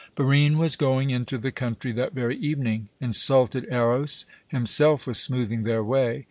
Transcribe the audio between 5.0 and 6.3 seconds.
was smoothing their way.